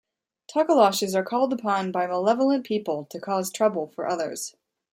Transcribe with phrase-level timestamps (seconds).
[0.51, 4.55] Tokoloshes are called upon by malevolent people to cause trouble for others.